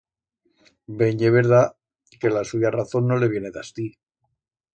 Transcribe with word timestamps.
Ben 1.01 1.19
ye 1.21 1.29
verdat 1.35 2.15
que 2.23 2.33
la 2.37 2.43
suya 2.53 2.73
razón 2.77 3.07
no 3.13 3.19
le 3.25 3.31
viene 3.35 3.53
d'astí. 3.59 3.87